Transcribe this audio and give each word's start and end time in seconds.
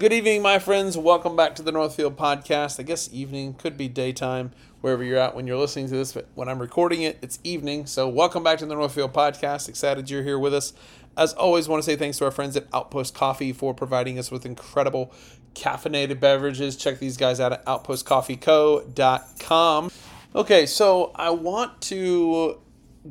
Good 0.00 0.12
evening, 0.14 0.40
my 0.40 0.58
friends. 0.58 0.96
Welcome 0.96 1.36
back 1.36 1.54
to 1.56 1.62
the 1.62 1.72
Northfield 1.72 2.16
Podcast. 2.16 2.80
I 2.80 2.84
guess 2.84 3.12
evening 3.12 3.52
could 3.52 3.76
be 3.76 3.86
daytime, 3.86 4.52
wherever 4.80 5.04
you're 5.04 5.18
at 5.18 5.34
when 5.34 5.46
you're 5.46 5.58
listening 5.58 5.88
to 5.88 5.94
this. 5.94 6.14
But 6.14 6.26
when 6.34 6.48
I'm 6.48 6.58
recording 6.58 7.02
it, 7.02 7.18
it's 7.20 7.38
evening. 7.44 7.84
So, 7.84 8.08
welcome 8.08 8.42
back 8.42 8.60
to 8.60 8.66
the 8.66 8.74
Northfield 8.74 9.12
Podcast. 9.12 9.68
Excited 9.68 10.08
you're 10.08 10.22
here 10.22 10.38
with 10.38 10.54
us. 10.54 10.72
As 11.18 11.34
always, 11.34 11.68
want 11.68 11.82
to 11.82 11.84
say 11.84 11.96
thanks 11.96 12.16
to 12.16 12.24
our 12.24 12.30
friends 12.30 12.56
at 12.56 12.66
Outpost 12.72 13.14
Coffee 13.14 13.52
for 13.52 13.74
providing 13.74 14.18
us 14.18 14.30
with 14.30 14.46
incredible 14.46 15.12
caffeinated 15.54 16.18
beverages. 16.18 16.78
Check 16.78 16.98
these 16.98 17.18
guys 17.18 17.38
out 17.38 17.52
at 17.52 17.62
outpostcoffeeco.com. 17.66 19.90
Okay, 20.34 20.64
so 20.64 21.12
I 21.14 21.28
want 21.28 21.78
to 21.82 22.58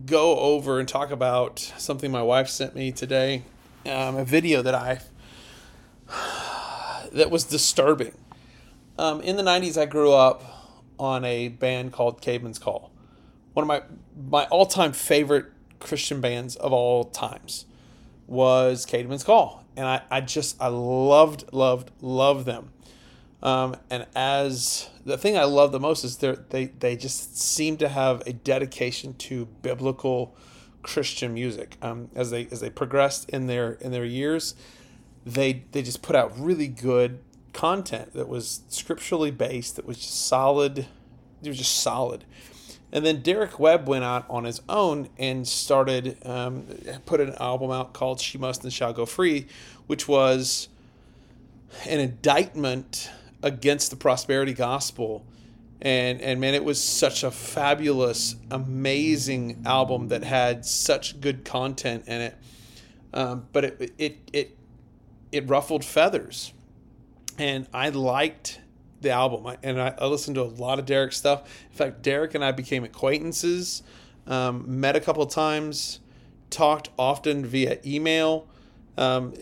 go 0.08 0.40
over 0.40 0.80
and 0.80 0.90
talk 0.90 1.12
about 1.12 1.60
something 1.78 2.10
my 2.10 2.24
wife 2.24 2.50
sent 2.50 2.74
me 2.74 2.92
today. 2.92 3.44
Um, 3.86 4.18
a 4.18 4.26
video 4.26 4.64
that 4.64 4.74
I 4.74 5.02
that 7.12 7.32
was 7.32 7.44
disturbing. 7.44 8.14
Um, 8.98 9.22
in 9.22 9.36
the 9.38 9.44
'90s, 9.44 9.78
I 9.80 9.86
grew 9.86 10.14
up 10.14 10.44
on 11.00 11.24
a 11.24 11.48
band 11.48 11.94
called 11.94 12.22
Caedmon's 12.22 12.60
Call, 12.60 12.92
one 13.54 13.64
of 13.64 13.68
my 13.68 13.82
my 14.30 14.46
all 14.46 14.66
time 14.66 14.94
favorite 14.94 15.48
Christian 15.80 16.22
bands 16.22 16.56
of 16.56 16.74
all 16.74 17.06
times 17.06 17.66
was 18.28 18.86
Caedmon's 18.86 19.24
Call, 19.24 19.64
and 19.76 19.86
I, 19.88 20.02
I 20.12 20.22
just 20.22 20.62
I 20.62 20.68
loved 20.68 21.52
loved 21.52 21.92
loved 22.02 22.46
them. 22.46 22.72
Um, 23.42 23.78
and 23.90 24.06
as 24.16 24.90
the 25.06 25.18
thing 25.18 25.38
I 25.38 25.46
love 25.46 25.72
the 25.72 25.80
most 25.80 26.04
is 26.04 26.18
they 26.18 26.36
they 26.50 26.66
they 26.66 26.96
just 26.96 27.38
seem 27.40 27.78
to 27.78 27.90
have 27.90 28.22
a 28.28 28.34
dedication 28.34 29.14
to 29.16 29.46
biblical 29.62 30.36
Christian 30.84 31.34
music. 31.34 31.78
Um, 31.82 32.10
as 32.16 32.32
they 32.32 32.48
as 32.52 32.60
they 32.60 32.70
progressed 32.70 33.30
in 33.30 33.48
their 33.48 33.74
in 33.74 33.92
their 33.92 34.06
years, 34.06 34.56
they 35.34 35.64
they 35.72 35.82
just 35.82 36.02
put 36.02 36.16
out 36.16 36.38
really 36.38 36.68
good 36.68 37.20
content 37.54 38.14
that 38.14 38.28
was 38.28 38.62
scripturally 38.70 39.32
based. 39.32 39.76
That 39.76 39.86
was 39.86 39.98
just 39.98 40.28
solid. 40.28 40.88
It 41.42 41.48
was 41.48 41.58
just 41.58 41.80
solid. 41.80 42.26
And 42.92 43.06
then 43.06 43.22
Derek 43.22 43.60
Webb 43.60 43.88
went 43.88 44.04
out 44.04 44.26
on 44.30 44.46
his 44.46 44.62
own 44.68 45.10
and 45.18 45.48
started 45.48 46.18
um, 46.26 46.66
put 47.06 47.22
an 47.22 47.36
album 47.40 47.72
out 47.72 47.94
called 47.94 48.20
"She 48.20 48.38
Must 48.38 48.64
and 48.64 48.74
Shall 48.74 48.94
Go 48.94 49.06
Free," 49.06 49.48
which 49.88 50.08
was 50.08 50.70
an 51.88 52.00
indictment 52.00 53.12
against 53.44 53.92
the 53.92 53.96
prosperity 53.96 54.54
gospel. 54.54 55.26
And 55.82 56.20
and 56.22 56.42
man, 56.42 56.56
it 56.56 56.64
was 56.64 56.84
such 56.84 57.24
a 57.24 57.32
fabulous, 57.32 58.36
amazing 58.52 59.62
album 59.66 60.10
that 60.10 60.24
had 60.24 60.66
such 60.66 61.22
good 61.22 61.46
content 61.46 62.08
in 62.08 62.22
it. 62.22 62.38
Um, 63.14 63.48
but 63.54 63.66
it 63.66 63.94
it 63.98 64.18
it 64.34 64.58
it 65.32 65.48
ruffled 65.50 65.86
feathers, 65.86 66.54
and 67.38 67.68
I 67.74 67.90
liked 67.90 68.60
the 69.02 69.12
album. 69.12 69.56
And 69.64 69.82
I, 69.82 70.06
listened 70.06 70.36
to 70.36 70.42
a 70.42 70.44
lot 70.44 70.80
of 70.80 70.86
Derek 70.86 71.14
stuff. 71.14 71.44
In 71.72 71.78
fact, 71.78 72.02
Derek 72.02 72.36
and 72.36 72.44
I 72.44 72.52
became 72.52 72.84
acquaintances, 72.84 73.84
um, 74.28 74.80
met 74.80 74.96
a 74.96 75.00
couple 75.00 75.24
of 75.24 75.30
times, 75.30 76.00
talked 76.50 76.90
often 76.98 77.46
via 77.46 77.80
email. 77.86 78.48
Um, 78.98 79.34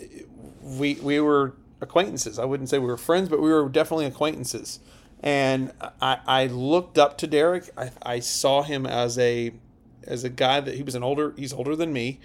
we 0.62 0.96
we 0.96 1.20
were 1.20 1.56
acquaintances. 1.82 2.40
I 2.40 2.46
wouldn't 2.46 2.70
say 2.70 2.80
we 2.80 2.88
were 2.88 2.98
friends, 2.98 3.30
but 3.30 3.42
we 3.42 3.50
were 3.50 3.68
definitely 3.70 4.06
acquaintances. 4.06 4.80
And 5.22 5.72
I, 6.00 6.20
I 6.28 6.46
looked 6.48 6.98
up 6.98 7.18
to 7.20 7.28
Derek. 7.28 7.70
I, 7.76 7.92
I 8.04 8.20
saw 8.20 8.62
him 8.62 8.86
as 8.86 9.18
a 9.18 9.54
as 10.04 10.24
a 10.24 10.30
guy 10.30 10.60
that 10.60 10.76
he 10.76 10.84
was 10.84 10.96
an 10.96 11.04
older 11.04 11.34
he's 11.38 11.54
older 11.54 11.76
than 11.76 11.92
me 11.92 12.20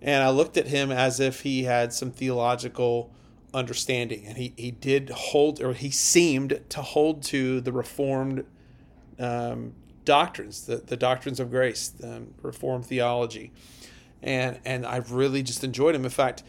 and 0.00 0.22
I 0.22 0.30
looked 0.30 0.56
at 0.56 0.66
him 0.66 0.90
as 0.90 1.20
if 1.20 1.40
he 1.40 1.64
had 1.64 1.92
some 1.92 2.10
theological 2.10 3.10
understanding, 3.52 4.26
and 4.26 4.36
he, 4.36 4.52
he 4.56 4.70
did 4.70 5.10
hold, 5.10 5.62
or 5.62 5.72
he 5.72 5.90
seemed 5.90 6.60
to 6.68 6.82
hold 6.82 7.22
to 7.24 7.60
the 7.60 7.72
Reformed 7.72 8.44
um, 9.18 9.74
doctrines, 10.04 10.66
the, 10.66 10.76
the 10.76 10.96
doctrines 10.96 11.40
of 11.40 11.50
grace, 11.50 11.92
um, 12.04 12.34
Reformed 12.42 12.86
theology, 12.86 13.52
and 14.22 14.58
and 14.64 14.86
I 14.86 14.96
really 14.96 15.42
just 15.42 15.64
enjoyed 15.64 15.94
him. 15.94 16.04
In 16.04 16.10
fact, 16.10 16.42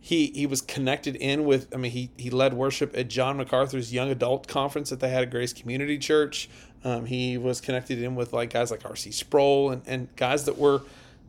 he 0.00 0.26
he 0.34 0.46
was 0.46 0.62
connected 0.62 1.16
in 1.16 1.44
with. 1.44 1.72
I 1.74 1.78
mean, 1.78 1.92
he 1.92 2.10
he 2.16 2.30
led 2.30 2.54
worship 2.54 2.96
at 2.96 3.08
John 3.08 3.36
MacArthur's 3.36 3.92
young 3.92 4.10
adult 4.10 4.48
conference 4.48 4.90
that 4.90 5.00
they 5.00 5.08
had 5.10 5.22
at 5.22 5.30
Grace 5.30 5.52
Community 5.52 5.98
Church. 5.98 6.48
Um, 6.84 7.06
he 7.06 7.36
was 7.36 7.60
connected 7.60 8.00
in 8.00 8.14
with 8.14 8.32
like 8.32 8.50
guys 8.50 8.70
like 8.70 8.84
R.C. 8.84 9.10
Sproul 9.10 9.70
and 9.70 9.82
and 9.86 10.14
guys 10.16 10.44
that 10.44 10.58
were 10.58 10.82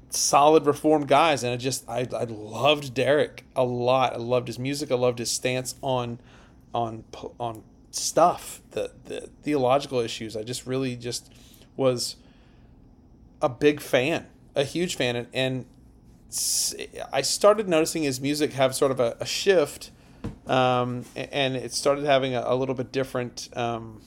solid 0.10 0.66
reformed 0.66 1.08
guys 1.08 1.44
and 1.44 1.54
I 1.54 1.58
just 1.58 1.88
I, 1.90 2.08
I 2.16 2.24
loved 2.24 2.94
Derek 2.94 3.46
a 3.56 3.64
lot. 3.64 4.14
I 4.14 4.18
loved 4.18 4.48
his 4.48 4.60
music. 4.60 4.92
I 4.92 4.96
loved 4.96 5.20
his 5.20 5.32
stance 5.32 5.76
on 5.82 6.20
on 6.74 7.04
on 7.40 7.64
stuff, 7.92 8.62
the 8.72 8.92
the 9.06 9.30
theological 9.44 10.00
issues. 10.00 10.36
I 10.36 10.44
just 10.44 10.66
really 10.66 10.96
just 10.96 11.32
was 11.76 12.16
a 13.42 13.50
big 13.50 13.82
fan, 13.82 14.26
a 14.56 14.64
huge 14.64 14.96
fan 14.96 15.16
and, 15.16 15.28
and 15.34 15.66
I 17.14 17.22
started 17.22 17.70
noticing 17.70 18.04
his 18.04 18.20
music 18.20 18.54
have 18.54 18.76
sort 18.76 18.92
of 18.92 19.00
a, 19.00 19.16
a 19.20 19.26
shift 19.26 19.92
um, 20.46 21.06
and 21.16 21.56
it 21.56 21.72
started 21.72 22.04
having 22.04 22.36
a, 22.36 22.44
a 22.46 22.56
little 22.56 22.76
bit 22.76 22.92
different 22.92 23.50
um, 23.56 24.02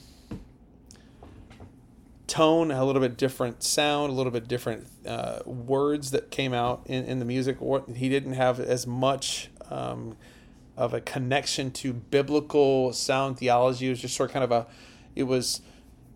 tone, 2.31 2.71
a 2.71 2.85
little 2.85 3.01
bit 3.01 3.17
different 3.17 3.61
sound, 3.61 4.09
a 4.09 4.15
little 4.15 4.31
bit 4.31 4.47
different 4.47 4.87
uh, 5.05 5.39
words 5.45 6.11
that 6.11 6.31
came 6.31 6.53
out 6.53 6.81
in, 6.85 7.03
in 7.03 7.19
the 7.19 7.25
music. 7.25 7.57
He 7.93 8.07
didn't 8.07 8.33
have 8.33 8.57
as 8.57 8.87
much 8.87 9.51
um, 9.69 10.15
of 10.77 10.93
a 10.93 11.01
connection 11.01 11.71
to 11.71 11.91
biblical 11.91 12.93
sound 12.93 13.37
theology. 13.37 13.87
It 13.87 13.89
was 13.89 13.99
just 13.99 14.15
sort 14.15 14.29
of 14.29 14.33
kind 14.33 14.45
of 14.45 14.51
a, 14.53 14.67
it 15.13 15.23
was 15.23 15.59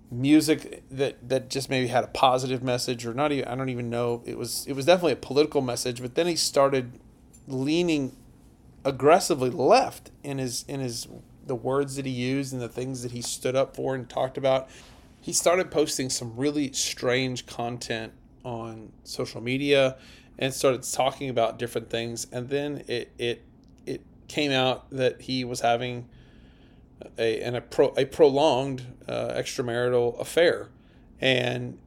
music 0.10 0.84
that 0.90 1.28
that 1.28 1.50
just 1.50 1.70
maybe 1.70 1.88
had 1.88 2.04
a 2.04 2.08
positive 2.08 2.64
message 2.64 3.06
or 3.06 3.14
not 3.14 3.32
even 3.32 3.46
I 3.46 3.56
don't 3.56 3.70
even 3.70 3.90
know 3.90 4.22
it 4.24 4.38
was 4.38 4.66
it 4.68 4.74
was 4.74 4.86
definitely 4.86 5.14
a 5.14 5.18
political 5.18 5.62
message 5.62 6.00
but 6.00 6.14
then 6.14 6.28
he 6.28 6.36
started 6.36 7.00
leaning 7.48 8.16
aggressively 8.86 9.50
left 9.50 10.12
in 10.24 10.38
his 10.38 10.64
in 10.68 10.80
his 10.80 11.08
the 11.46 11.56
words 11.56 11.96
that 11.96 12.06
he 12.06 12.12
used 12.12 12.54
and 12.54 12.62
the 12.62 12.70
things 12.70 13.02
that 13.02 13.12
he 13.12 13.22
stood 13.22 13.56
up 13.56 13.76
for 13.76 13.96
and 13.96 14.08
talked 14.08 14.38
about 14.38 14.70
he 15.26 15.34
started 15.34 15.72
posting 15.72 16.08
some 16.08 16.36
really 16.36 16.72
strange 16.72 17.48
content 17.48 18.14
on 18.44 18.92
social 19.04 19.42
media 19.42 19.98
and 20.38 20.54
started 20.54 20.84
talking 20.84 21.32
about 21.32 21.58
different 21.58 21.90
things. 21.90 22.28
And 22.32 22.48
then 22.48 22.84
it 22.88 23.12
it 23.18 23.44
it 23.88 24.02
came 24.28 24.52
out 24.52 24.88
that 24.92 25.22
he 25.24 25.44
was 25.44 25.62
having 25.62 26.08
a 27.18 27.42
an, 27.42 27.56
a, 27.56 27.62
pro, 27.62 27.88
a 27.98 28.06
prolonged 28.06 28.86
uh, 29.08 29.30
extramarital 29.30 30.20
affair. 30.22 30.70
And 31.20 31.80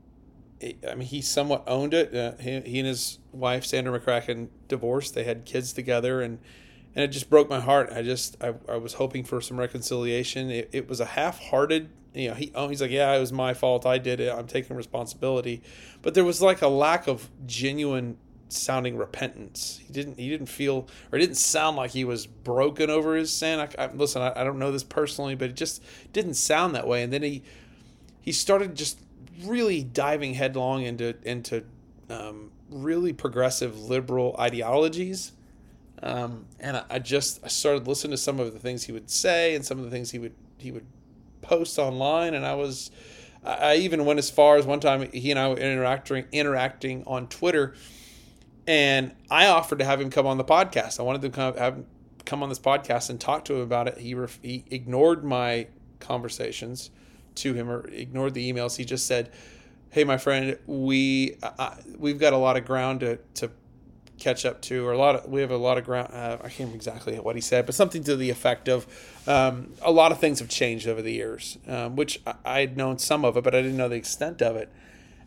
it, 0.58 0.84
I 0.90 0.96
mean 0.96 1.06
he 1.06 1.22
somewhat 1.22 1.62
owned 1.68 1.94
it. 1.94 2.12
Uh, 2.12 2.32
he, 2.42 2.58
he 2.62 2.80
and 2.80 2.88
his 2.88 3.20
wife 3.30 3.64
Sandra 3.64 4.00
McCracken 4.00 4.48
divorced. 4.66 5.14
They 5.14 5.22
had 5.22 5.44
kids 5.44 5.72
together 5.72 6.22
and 6.22 6.40
and 6.96 7.04
it 7.04 7.08
just 7.12 7.30
broke 7.30 7.48
my 7.48 7.60
heart. 7.60 7.92
I 7.92 8.02
just 8.02 8.36
I, 8.42 8.54
I 8.68 8.78
was 8.78 8.94
hoping 8.94 9.22
for 9.22 9.40
some 9.40 9.60
reconciliation. 9.60 10.50
It, 10.50 10.70
it 10.72 10.88
was 10.88 10.98
a 10.98 11.04
half-hearted 11.04 11.90
you 12.14 12.28
know, 12.28 12.34
he 12.34 12.50
oh, 12.54 12.68
he's 12.68 12.80
like, 12.80 12.90
yeah, 12.90 13.14
it 13.14 13.20
was 13.20 13.32
my 13.32 13.54
fault. 13.54 13.86
I 13.86 13.98
did 13.98 14.20
it. 14.20 14.32
I'm 14.32 14.46
taking 14.46 14.76
responsibility. 14.76 15.62
But 16.02 16.14
there 16.14 16.24
was 16.24 16.40
like 16.40 16.62
a 16.62 16.68
lack 16.68 17.06
of 17.06 17.28
genuine 17.46 18.16
sounding 18.48 18.96
repentance. 18.96 19.80
He 19.84 19.92
didn't 19.92 20.18
he 20.18 20.28
didn't 20.28 20.46
feel 20.46 20.88
or 21.12 21.18
it 21.18 21.20
didn't 21.20 21.36
sound 21.36 21.76
like 21.76 21.90
he 21.90 22.04
was 22.04 22.26
broken 22.26 22.90
over 22.90 23.14
his 23.14 23.32
sin. 23.32 23.60
I, 23.60 23.68
I 23.78 23.92
listen, 23.92 24.22
I, 24.22 24.32
I, 24.40 24.44
don't 24.44 24.58
know 24.58 24.72
this 24.72 24.84
personally, 24.84 25.34
but 25.34 25.50
it 25.50 25.56
just 25.56 25.82
didn't 26.12 26.34
sound 26.34 26.74
that 26.74 26.86
way. 26.86 27.02
And 27.02 27.12
then 27.12 27.22
he 27.22 27.42
he 28.20 28.32
started 28.32 28.74
just 28.74 29.00
really 29.44 29.82
diving 29.82 30.34
headlong 30.34 30.82
into 30.82 31.14
into 31.22 31.64
um, 32.10 32.50
really 32.70 33.12
progressive 33.12 33.78
liberal 33.78 34.34
ideologies. 34.38 35.32
Um, 36.02 36.46
and 36.60 36.76
I, 36.76 36.84
I 36.90 36.98
just 37.00 37.40
I 37.44 37.48
started 37.48 37.86
listening 37.86 38.12
to 38.12 38.16
some 38.18 38.40
of 38.40 38.52
the 38.52 38.58
things 38.58 38.84
he 38.84 38.92
would 38.92 39.10
say 39.10 39.54
and 39.54 39.64
some 39.64 39.78
of 39.78 39.84
the 39.84 39.90
things 39.90 40.10
he 40.10 40.18
would 40.18 40.34
he 40.56 40.70
would 40.70 40.86
posts 41.48 41.78
online, 41.78 42.34
and 42.34 42.44
I 42.44 42.54
was. 42.54 42.90
I 43.44 43.76
even 43.76 44.04
went 44.04 44.18
as 44.18 44.28
far 44.28 44.56
as 44.56 44.66
one 44.66 44.80
time 44.80 45.08
he 45.12 45.30
and 45.30 45.38
I 45.38 45.48
were 45.48 45.56
interacting 45.56 46.26
interacting 46.32 47.04
on 47.06 47.28
Twitter, 47.28 47.74
and 48.66 49.12
I 49.30 49.46
offered 49.46 49.78
to 49.78 49.84
have 49.84 50.00
him 50.00 50.10
come 50.10 50.26
on 50.26 50.38
the 50.38 50.44
podcast. 50.44 51.00
I 51.00 51.04
wanted 51.04 51.22
to 51.22 51.30
come 51.30 51.56
have 51.56 51.74
him 51.76 51.86
come 52.24 52.42
on 52.42 52.48
this 52.50 52.58
podcast 52.58 53.10
and 53.10 53.18
talk 53.18 53.44
to 53.46 53.54
him 53.54 53.60
about 53.60 53.88
it. 53.88 53.98
He 53.98 54.14
ref, 54.14 54.38
he 54.42 54.64
ignored 54.70 55.24
my 55.24 55.68
conversations 55.98 56.90
to 57.36 57.54
him 57.54 57.70
or 57.70 57.88
ignored 57.88 58.34
the 58.34 58.52
emails. 58.52 58.76
He 58.76 58.84
just 58.84 59.06
said, 59.06 59.30
"Hey, 59.90 60.04
my 60.04 60.18
friend, 60.18 60.58
we 60.66 61.36
uh, 61.42 61.76
we've 61.96 62.18
got 62.18 62.32
a 62.32 62.36
lot 62.36 62.56
of 62.56 62.64
ground 62.64 63.00
to 63.00 63.18
to 63.34 63.50
catch 64.18 64.44
up 64.44 64.60
to, 64.62 64.86
or 64.86 64.92
a 64.92 64.98
lot 64.98 65.16
of 65.16 65.30
we 65.30 65.40
have 65.40 65.50
a 65.50 65.56
lot 65.56 65.78
of 65.78 65.84
ground. 65.84 66.12
Uh, 66.12 66.36
I 66.40 66.48
can't 66.48 66.58
remember 66.60 66.76
exactly 66.76 67.16
what 67.18 67.34
he 67.34 67.40
said, 67.40 67.66
but 67.66 67.74
something 67.74 68.04
to 68.04 68.16
the 68.16 68.30
effect 68.30 68.68
of 68.68 68.86
um, 69.26 69.72
a 69.82 69.90
lot 69.90 70.12
of 70.12 70.18
things 70.18 70.38
have 70.40 70.48
changed 70.48 70.86
over 70.86 71.02
the 71.02 71.12
years, 71.12 71.58
um, 71.66 71.96
which 71.96 72.20
I, 72.44 72.60
had 72.60 72.76
known 72.76 72.98
some 72.98 73.24
of 73.24 73.36
it, 73.36 73.44
but 73.44 73.54
I 73.54 73.62
didn't 73.62 73.76
know 73.76 73.88
the 73.88 73.96
extent 73.96 74.42
of 74.42 74.56
it. 74.56 74.70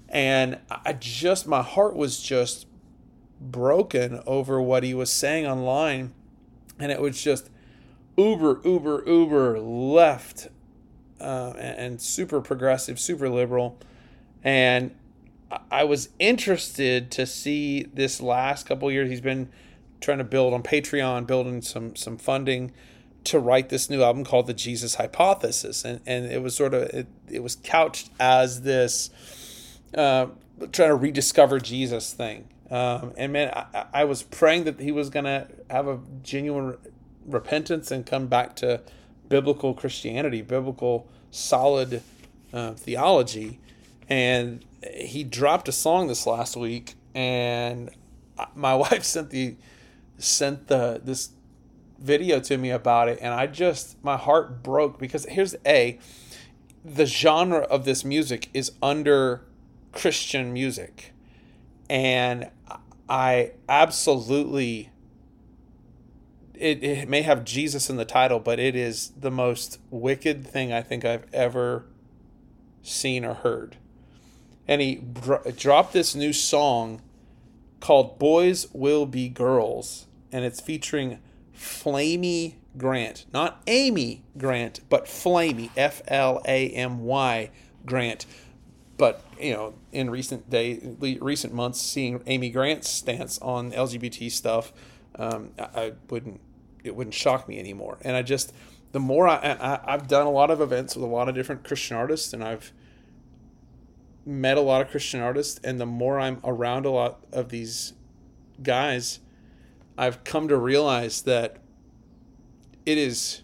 And 0.09 0.59
I 0.69 0.93
just 0.93 1.47
my 1.47 1.61
heart 1.61 1.95
was 1.95 2.21
just 2.21 2.67
broken 3.39 4.21
over 4.25 4.61
what 4.61 4.83
he 4.83 4.93
was 4.93 5.11
saying 5.11 5.47
online, 5.47 6.13
and 6.79 6.91
it 6.91 7.01
was 7.01 7.21
just 7.21 7.49
uber, 8.17 8.61
uber, 8.63 9.03
uber 9.07 9.59
left 9.59 10.49
uh, 11.19 11.53
and, 11.57 11.77
and 11.77 12.01
super 12.01 12.41
progressive, 12.41 12.99
super 12.99 13.29
liberal. 13.29 13.77
And 14.43 14.95
I 15.69 15.83
was 15.83 16.09
interested 16.19 17.11
to 17.11 17.25
see 17.25 17.83
this 17.83 18.21
last 18.21 18.65
couple 18.65 18.91
years. 18.91 19.09
He's 19.09 19.21
been 19.21 19.49
trying 19.99 20.19
to 20.19 20.23
build 20.23 20.53
on 20.53 20.63
Patreon, 20.63 21.27
building 21.27 21.61
some 21.61 21.95
some 21.95 22.17
funding 22.17 22.71
to 23.23 23.39
write 23.39 23.69
this 23.69 23.89
new 23.89 24.01
album 24.01 24.23
called 24.23 24.47
the 24.47 24.53
Jesus 24.53 24.95
Hypothesis, 24.95 25.85
and 25.85 26.01
and 26.05 26.25
it 26.31 26.41
was 26.41 26.55
sort 26.55 26.73
of 26.73 26.83
it, 26.83 27.07
it 27.29 27.43
was 27.43 27.55
couched 27.55 28.09
as 28.19 28.61
this 28.61 29.09
uh, 29.95 30.27
trying 30.71 30.89
to 30.89 30.95
rediscover 30.95 31.59
Jesus 31.59 32.13
thing. 32.13 32.47
Um, 32.69 33.13
and 33.17 33.33
man, 33.33 33.51
I, 33.53 33.85
I 33.93 34.03
was 34.05 34.23
praying 34.23 34.63
that 34.63 34.79
he 34.79 34.91
was 34.91 35.09
gonna 35.09 35.47
have 35.69 35.87
a 35.87 35.99
genuine 36.23 36.77
repentance 37.25 37.91
and 37.91 38.05
come 38.05 38.27
back 38.27 38.55
to 38.57 38.81
biblical 39.27 39.73
Christianity, 39.73 40.41
biblical 40.41 41.07
solid 41.29 42.01
uh, 42.53 42.73
theology, 42.73 43.59
and 44.09 44.63
he 44.93 45.23
dropped 45.23 45.67
a 45.67 45.71
song 45.71 46.07
this 46.07 46.25
last 46.25 46.55
week, 46.55 46.95
and 47.13 47.89
my 48.55 48.75
wife 48.75 49.03
sent 49.03 49.29
the 49.29 49.55
sent 50.17 50.67
the 50.67 51.01
this 51.03 51.31
video 51.99 52.39
to 52.39 52.57
me 52.57 52.69
about 52.69 53.07
it, 53.07 53.19
and 53.21 53.33
I 53.33 53.47
just 53.47 54.03
my 54.03 54.17
heart 54.17 54.63
broke 54.63 54.99
because 54.99 55.25
here's 55.25 55.55
a 55.65 55.99
the 56.83 57.05
genre 57.05 57.59
of 57.61 57.85
this 57.85 58.03
music 58.03 58.49
is 58.53 58.71
under 58.81 59.45
Christian 59.91 60.51
music, 60.53 61.13
and 61.89 62.49
I 63.07 63.51
absolutely 63.69 64.91
it, 66.61 66.83
it 66.83 67.09
may 67.09 67.23
have 67.23 67.43
Jesus 67.43 67.89
in 67.89 67.97
the 67.97 68.05
title, 68.05 68.39
but 68.39 68.59
it 68.59 68.75
is 68.75 69.11
the 69.19 69.31
most 69.31 69.79
wicked 69.89 70.45
thing 70.45 70.71
I 70.71 70.81
think 70.81 71.03
I've 71.03 71.25
ever 71.33 71.85
seen 72.83 73.25
or 73.25 73.33
heard. 73.33 73.77
And 74.71 74.79
he 74.79 74.95
dro- 74.95 75.43
dropped 75.57 75.91
this 75.91 76.15
new 76.15 76.31
song 76.31 77.01
called 77.81 78.17
Boys 78.17 78.67
Will 78.71 79.05
Be 79.05 79.27
Girls, 79.27 80.07
and 80.31 80.45
it's 80.45 80.61
featuring 80.61 81.19
Flamy 81.51 82.57
Grant. 82.77 83.25
Not 83.33 83.61
Amy 83.67 84.23
Grant, 84.37 84.79
but 84.87 85.09
Flamy, 85.09 85.71
F 85.75 86.01
L 86.07 86.41
A 86.45 86.69
M 86.69 87.01
Y 87.01 87.49
Grant. 87.85 88.25
But, 88.95 89.21
you 89.37 89.51
know, 89.51 89.73
in 89.91 90.09
recent 90.09 90.49
day, 90.49 90.79
recent 91.19 91.53
months, 91.53 91.81
seeing 91.81 92.23
Amy 92.25 92.49
Grant's 92.49 92.87
stance 92.87 93.39
on 93.39 93.73
LGBT 93.73 94.31
stuff, 94.31 94.71
um, 95.15 95.51
I, 95.59 95.63
I 95.81 95.93
wouldn't 96.09 96.39
it 96.81 96.95
wouldn't 96.95 97.13
shock 97.13 97.49
me 97.49 97.59
anymore. 97.59 97.97
And 98.03 98.15
I 98.15 98.21
just 98.21 98.53
the 98.93 99.01
more 99.01 99.27
I, 99.27 99.35
I 99.35 99.93
I've 99.93 100.07
done 100.07 100.27
a 100.27 100.31
lot 100.31 100.49
of 100.49 100.61
events 100.61 100.95
with 100.95 101.03
a 101.03 101.09
lot 101.09 101.27
of 101.27 101.35
different 101.35 101.65
Christian 101.65 101.97
artists, 101.97 102.31
and 102.31 102.41
I've 102.41 102.71
met 104.25 104.57
a 104.57 104.61
lot 104.61 104.81
of 104.81 104.89
Christian 104.89 105.21
artists, 105.21 105.59
and 105.63 105.79
the 105.79 105.85
more 105.85 106.19
I'm 106.19 106.39
around 106.43 106.85
a 106.85 106.91
lot 106.91 107.23
of 107.31 107.49
these 107.49 107.93
guys, 108.61 109.19
I've 109.97 110.23
come 110.23 110.47
to 110.47 110.57
realize 110.57 111.23
that 111.23 111.57
it 112.85 112.97
is 112.97 113.41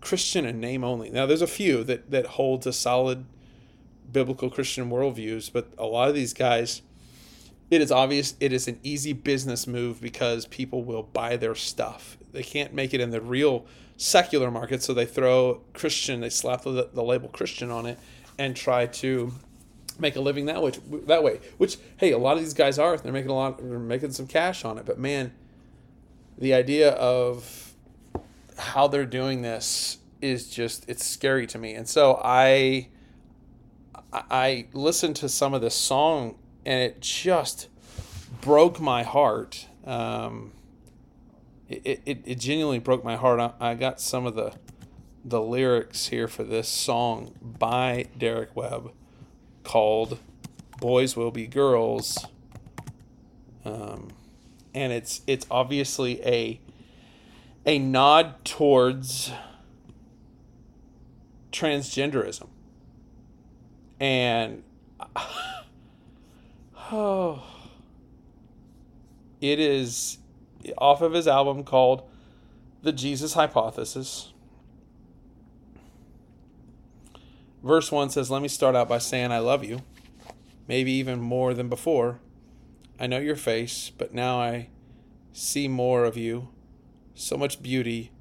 Christian 0.00 0.44
in 0.44 0.60
name 0.60 0.84
only. 0.84 1.10
Now, 1.10 1.26
there's 1.26 1.42
a 1.42 1.46
few 1.46 1.84
that 1.84 2.10
that 2.10 2.26
hold 2.26 2.62
to 2.62 2.72
solid 2.72 3.24
biblical 4.10 4.50
Christian 4.50 4.90
worldviews, 4.90 5.52
but 5.52 5.68
a 5.76 5.86
lot 5.86 6.08
of 6.08 6.14
these 6.14 6.32
guys, 6.32 6.82
it 7.70 7.80
is 7.80 7.92
obvious 7.92 8.34
it 8.40 8.52
is 8.52 8.68
an 8.68 8.78
easy 8.82 9.12
business 9.12 9.66
move 9.66 10.00
because 10.00 10.46
people 10.46 10.84
will 10.84 11.02
buy 11.02 11.36
their 11.36 11.54
stuff 11.54 12.18
they 12.32 12.42
can't 12.42 12.72
make 12.72 12.94
it 12.94 13.00
in 13.00 13.10
the 13.10 13.20
real 13.20 13.66
secular 13.96 14.50
market, 14.50 14.82
so 14.82 14.94
they 14.94 15.06
throw 15.06 15.60
Christian, 15.74 16.20
they 16.20 16.30
slap 16.30 16.62
the, 16.62 16.88
the 16.92 17.02
label 17.02 17.28
Christian 17.28 17.70
on 17.70 17.86
it, 17.86 17.98
and 18.38 18.54
try 18.54 18.86
to 18.86 19.32
make 19.98 20.16
a 20.16 20.20
living 20.20 20.46
that 20.46 20.62
way. 20.62 20.72
That 21.06 21.22
way, 21.22 21.40
which 21.58 21.78
hey, 21.96 22.12
a 22.12 22.18
lot 22.18 22.36
of 22.36 22.42
these 22.42 22.54
guys 22.54 22.78
are. 22.78 22.96
They're 22.96 23.12
making 23.12 23.30
a 23.30 23.34
lot. 23.34 23.58
They're 23.58 23.78
making 23.78 24.12
some 24.12 24.26
cash 24.26 24.64
on 24.64 24.78
it. 24.78 24.86
But 24.86 24.98
man, 24.98 25.32
the 26.36 26.54
idea 26.54 26.90
of 26.92 27.74
how 28.56 28.88
they're 28.88 29.06
doing 29.06 29.42
this 29.42 29.98
is 30.20 30.48
just 30.48 30.88
it's 30.88 31.04
scary 31.04 31.46
to 31.48 31.58
me. 31.58 31.74
And 31.74 31.88
so 31.88 32.20
I 32.22 32.88
I 34.12 34.66
listened 34.72 35.16
to 35.16 35.28
some 35.28 35.54
of 35.54 35.60
this 35.60 35.74
song 35.74 36.38
and 36.64 36.80
it 36.80 37.00
just 37.00 37.68
broke 38.40 38.80
my 38.80 39.02
heart. 39.02 39.66
Um, 39.84 40.52
it, 41.68 42.02
it, 42.06 42.22
it 42.24 42.38
genuinely 42.38 42.78
broke 42.78 43.04
my 43.04 43.16
heart. 43.16 43.40
I, 43.40 43.70
I 43.70 43.74
got 43.74 44.00
some 44.00 44.26
of 44.26 44.34
the 44.34 44.54
the 45.24 45.42
lyrics 45.42 46.06
here 46.06 46.28
for 46.28 46.42
this 46.42 46.68
song 46.68 47.34
by 47.42 48.06
Derek 48.16 48.56
Webb 48.56 48.92
called 49.68 50.18
"Boys 50.80 51.14
Will 51.14 51.30
Be 51.30 51.46
Girls," 51.46 52.24
um, 53.66 54.08
and 54.74 54.94
it's 54.94 55.20
it's 55.26 55.46
obviously 55.50 56.24
a 56.24 56.58
a 57.66 57.78
nod 57.78 58.42
towards 58.46 59.30
transgenderism, 61.52 62.48
and 64.00 64.62
oh, 66.90 67.42
it 69.42 69.60
is 69.60 70.16
off 70.78 71.02
of 71.02 71.12
his 71.12 71.28
album 71.28 71.62
called 71.62 72.08
The 72.82 72.92
Jesus 72.92 73.34
Hypothesis. 73.34 74.32
Verse 77.62 77.90
1 77.90 78.10
says, 78.10 78.30
Let 78.30 78.42
me 78.42 78.48
start 78.48 78.76
out 78.76 78.88
by 78.88 78.98
saying 78.98 79.32
I 79.32 79.38
love 79.38 79.64
you, 79.64 79.80
maybe 80.66 80.92
even 80.92 81.20
more 81.20 81.54
than 81.54 81.68
before. 81.68 82.20
I 83.00 83.06
know 83.06 83.18
your 83.18 83.36
face, 83.36 83.90
but 83.90 84.14
now 84.14 84.40
I 84.40 84.68
see 85.32 85.68
more 85.68 86.04
of 86.04 86.16
you, 86.16 86.48
so 87.14 87.36
much 87.36 87.62
beauty 87.62 88.12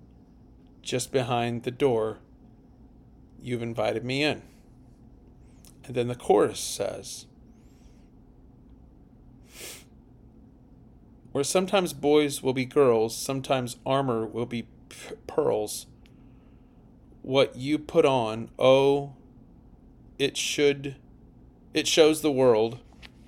just 0.81 1.11
behind 1.11 1.63
the 1.63 1.71
door. 1.71 2.19
You've 3.41 3.61
invited 3.61 4.03
me 4.03 4.23
in. 4.23 4.41
And 5.85 5.95
then 5.95 6.07
the 6.07 6.15
chorus 6.15 6.59
says, 6.59 7.27
where 11.37 11.43
sometimes 11.43 11.93
boys 11.93 12.41
will 12.41 12.53
be 12.53 12.65
girls, 12.65 13.15
sometimes 13.15 13.77
armor 13.85 14.25
will 14.25 14.47
be 14.47 14.63
p- 14.89 15.13
pearls. 15.27 15.85
What 17.21 17.55
you 17.55 17.77
put 17.77 18.05
on, 18.05 18.49
oh, 18.57 19.13
it 20.17 20.37
should, 20.37 20.95
it 21.73 21.87
shows 21.87 22.21
the 22.21 22.31
world 22.31 22.79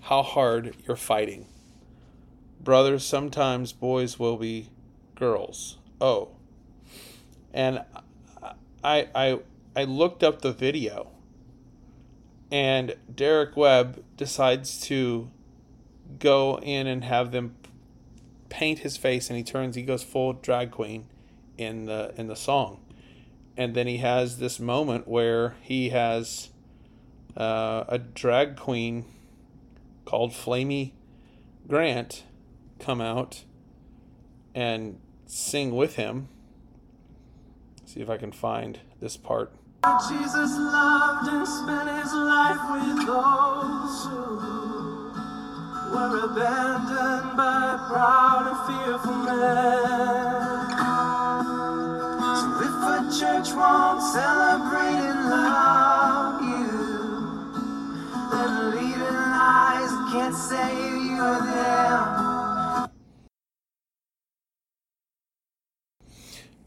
how 0.02 0.24
hard 0.24 0.76
you're 0.88 0.96
fighting. 0.96 1.46
Brothers, 2.62 3.06
sometimes 3.06 3.72
boys 3.72 4.20
will 4.20 4.38
be 4.38 4.70
girls. 5.16 5.78
Oh. 6.02 6.30
And 7.54 7.84
I, 8.84 9.08
I, 9.14 9.40
I 9.76 9.84
looked 9.84 10.24
up 10.24 10.42
the 10.42 10.52
video, 10.52 11.12
and 12.52 12.96
Derek 13.14 13.56
Webb 13.56 14.04
decides 14.18 14.80
to 14.82 15.30
go 16.18 16.60
in 16.62 16.88
and 16.88 17.04
have 17.04 17.32
them 17.32 17.56
paint 18.50 18.80
his 18.80 18.98
face 18.98 19.30
and 19.30 19.38
he 19.38 19.44
turns 19.44 19.76
he 19.76 19.84
goes 19.84 20.04
full 20.04 20.34
drag 20.34 20.72
queen 20.72 21.06
in 21.58 21.86
the 21.86 22.12
in 22.18 22.26
the 22.28 22.36
song 22.36 22.80
and 23.56 23.76
then 23.76 23.86
he 23.86 23.98
has 23.98 24.40
this 24.40 24.60
moment 24.60 25.08
where 25.08 25.56
he 25.62 25.90
has 25.90 26.50
uh, 27.40 27.86
a 27.88 27.98
drag 27.98 28.58
queen 28.58 29.06
called 30.06 30.36
Flamy 30.36 30.94
Grant 31.68 32.24
come 32.80 33.00
out 33.00 33.46
and 34.54 35.00
sing 35.26 35.76
with 35.76 35.96
him. 35.96 36.28
See 37.86 38.02
if 38.02 38.10
I 38.10 38.18
can 38.18 38.32
find 38.32 38.80
this 39.00 39.16
part. 39.18 39.54
Jesus 40.10 40.52
loved 40.58 41.30
and 41.30 41.48
spent 41.48 41.90
his 41.90 42.14
life 42.14 42.60
with 42.74 43.08
those 43.08 44.06
who 44.06 44.36
were 45.96 46.26
abandoned 46.26 47.38
by 47.38 47.78
proud 47.88 48.48
and 48.50 48.60
fearful 48.68 49.20
men. 49.24 50.70
So 52.36 52.48
if 52.68 52.76
a 52.92 53.02
church 53.20 53.56
won't 53.56 54.02
celebrate 54.02 55.00
and 55.08 55.30
love 55.30 55.99
can't 60.12 60.36
save 60.36 61.02
you 61.04 61.22
or 61.22 61.40
them. 61.42 62.90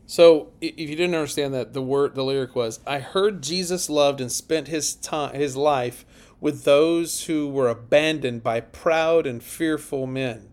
So, 0.06 0.52
if 0.60 0.90
you 0.90 0.96
didn't 0.96 1.14
understand 1.14 1.54
that, 1.54 1.72
the 1.72 1.80
word, 1.80 2.14
the 2.14 2.22
lyric 2.22 2.54
was, 2.54 2.80
"I 2.86 2.98
heard 2.98 3.42
Jesus 3.42 3.88
loved 3.88 4.20
and 4.20 4.30
spent 4.30 4.68
his 4.68 4.94
time, 4.94 5.34
his 5.34 5.56
life 5.56 6.04
with 6.38 6.64
those 6.64 7.24
who 7.24 7.48
were 7.48 7.70
abandoned 7.70 8.42
by 8.42 8.60
proud 8.60 9.26
and 9.26 9.42
fearful 9.42 10.06
men. 10.06 10.50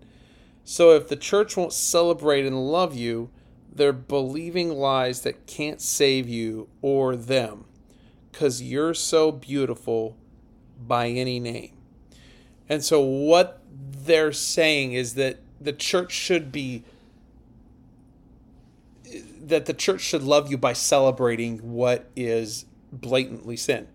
So 0.63 0.91
if 0.91 1.07
the 1.07 1.15
church 1.15 1.57
won't 1.57 1.73
celebrate 1.73 2.45
and 2.45 2.71
love 2.71 2.95
you, 2.95 3.31
they're 3.73 3.91
believing 3.91 4.69
lies 4.69 5.21
that 5.21 5.47
can't 5.47 5.81
save 5.81 6.29
you 6.29 6.69
or 6.81 7.15
them 7.15 7.65
because 8.31 8.61
you're 8.61 8.93
so 8.93 9.31
beautiful 9.31 10.15
by 10.79 11.09
any 11.09 11.39
name. 11.39 11.78
And 12.69 12.83
so, 12.83 13.01
what 13.01 13.61
they're 13.69 14.31
saying 14.31 14.93
is 14.93 15.15
that 15.15 15.39
the 15.59 15.73
church 15.73 16.11
should 16.11 16.51
be 16.51 16.83
that 19.41 19.65
the 19.65 19.73
church 19.73 20.01
should 20.01 20.23
love 20.23 20.51
you 20.51 20.57
by 20.57 20.73
celebrating 20.73 21.57
what 21.73 22.09
is 22.15 22.65
blatantly 22.91 23.57
sin. 23.57 23.87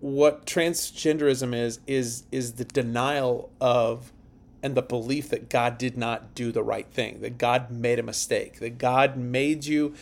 What 0.00 0.46
transgenderism 0.46 1.54
is 1.54 1.80
is 1.86 2.24
is 2.30 2.52
the 2.54 2.64
denial 2.64 3.50
of 3.60 4.12
and 4.62 4.74
the 4.74 4.82
belief 4.82 5.28
that 5.28 5.50
God 5.50 5.76
did 5.76 5.98
not 5.98 6.34
do 6.34 6.50
the 6.50 6.62
right 6.62 6.86
thing, 6.86 7.20
that 7.20 7.36
God 7.36 7.70
made 7.70 7.98
a 7.98 8.02
mistake, 8.02 8.60
that 8.60 8.78
God 8.78 9.14
made 9.14 9.66
you 9.66 9.94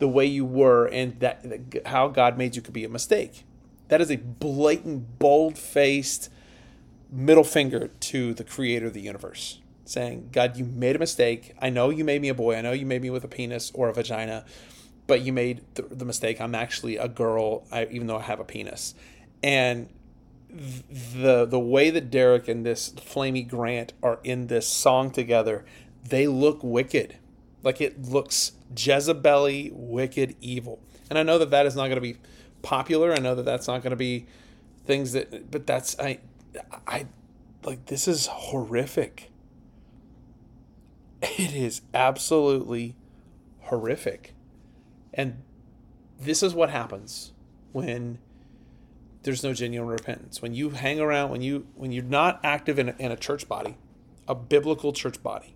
the 0.00 0.08
way 0.08 0.26
you 0.26 0.44
were, 0.44 0.86
and 0.86 1.18
that, 1.20 1.42
that 1.48 1.86
how 1.86 2.08
God 2.08 2.36
made 2.36 2.56
you 2.56 2.62
could 2.62 2.74
be 2.74 2.84
a 2.84 2.88
mistake. 2.88 3.44
That 3.86 4.00
is 4.00 4.10
a 4.10 4.16
blatant, 4.16 5.20
bold 5.20 5.56
faced 5.56 6.30
middle 7.10 7.44
finger 7.44 7.88
to 7.88 8.34
the 8.34 8.44
creator 8.44 8.86
of 8.86 8.94
the 8.94 9.00
universe 9.00 9.60
saying, 9.88 10.28
God, 10.32 10.56
you 10.56 10.64
made 10.64 10.96
a 10.96 10.98
mistake. 10.98 11.54
I 11.60 11.70
know 11.70 11.90
you 11.90 12.04
made 12.04 12.20
me 12.20 12.28
a 12.28 12.34
boy. 12.34 12.56
I 12.56 12.60
know 12.60 12.72
you 12.72 12.84
made 12.86 13.02
me 13.02 13.10
with 13.10 13.24
a 13.24 13.28
penis 13.28 13.72
or 13.74 13.88
a 13.88 13.94
vagina, 13.94 14.44
but 15.06 15.22
you 15.22 15.32
made 15.32 15.62
the, 15.74 15.82
the 15.82 16.04
mistake. 16.04 16.40
I'm 16.40 16.54
actually 16.54 16.96
a 16.96 17.08
girl, 17.08 17.66
I, 17.72 17.86
even 17.90 18.06
though 18.06 18.18
I 18.18 18.22
have 18.22 18.40
a 18.40 18.44
penis. 18.44 18.94
And 19.42 19.88
the 20.50 21.44
the 21.44 21.58
way 21.58 21.90
that 21.90 22.10
Derek 22.10 22.48
and 22.48 22.64
this 22.64 22.88
Flamy 22.88 23.42
Grant 23.42 23.92
are 24.02 24.18
in 24.24 24.46
this 24.46 24.66
song 24.66 25.10
together, 25.10 25.64
they 26.04 26.26
look 26.26 26.60
wicked. 26.62 27.16
Like 27.62 27.80
it 27.80 28.02
looks 28.02 28.52
Jezebel 28.76 29.70
wicked, 29.72 30.36
evil. 30.40 30.80
And 31.10 31.18
I 31.18 31.22
know 31.22 31.38
that 31.38 31.50
that 31.50 31.66
is 31.66 31.74
not 31.74 31.84
going 31.84 31.96
to 31.96 32.02
be 32.02 32.16
popular. 32.62 33.12
I 33.12 33.18
know 33.18 33.34
that 33.34 33.44
that's 33.44 33.66
not 33.66 33.82
going 33.82 33.90
to 33.90 33.96
be 33.96 34.26
things 34.84 35.12
that, 35.12 35.50
but 35.50 35.66
that's 35.66 35.98
I, 35.98 36.20
I, 36.86 37.06
like 37.64 37.86
this 37.86 38.08
is 38.08 38.26
horrific. 38.26 39.30
It 41.22 41.52
is 41.52 41.82
absolutely 41.92 42.94
horrific. 43.62 44.34
And 45.12 45.42
this 46.20 46.42
is 46.42 46.54
what 46.54 46.70
happens 46.70 47.32
when 47.72 48.18
there's 49.22 49.42
no 49.42 49.52
genuine 49.52 49.88
repentance. 49.88 50.40
When 50.40 50.54
you 50.54 50.70
hang 50.70 51.00
around, 51.00 51.30
when 51.30 51.42
you 51.42 51.66
when 51.74 51.92
you're 51.92 52.04
not 52.04 52.40
active 52.44 52.78
in 52.78 52.90
a, 52.90 52.94
in 52.98 53.12
a 53.12 53.16
church 53.16 53.48
body, 53.48 53.76
a 54.26 54.34
biblical 54.34 54.92
church 54.92 55.22
body, 55.22 55.54